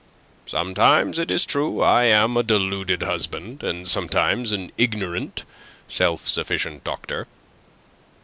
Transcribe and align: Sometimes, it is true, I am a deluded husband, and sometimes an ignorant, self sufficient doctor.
Sometimes, 0.47 1.19
it 1.19 1.29
is 1.29 1.45
true, 1.45 1.81
I 1.83 2.05
am 2.05 2.35
a 2.35 2.41
deluded 2.41 3.03
husband, 3.03 3.61
and 3.61 3.87
sometimes 3.87 4.51
an 4.51 4.71
ignorant, 4.75 5.43
self 5.87 6.27
sufficient 6.27 6.83
doctor. 6.83 7.27